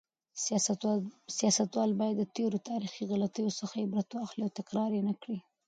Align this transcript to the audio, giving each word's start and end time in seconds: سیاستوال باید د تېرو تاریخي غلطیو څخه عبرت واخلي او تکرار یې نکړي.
سیاستوال 1.41 1.91
باید 1.99 2.17
د 2.19 2.23
تېرو 2.35 2.57
تاریخي 2.69 3.03
غلطیو 3.11 3.57
څخه 3.59 3.75
عبرت 3.85 4.09
واخلي 4.11 4.43
او 4.45 4.55
تکرار 4.59 4.89
یې 4.97 5.03
نکړي. 5.09 5.37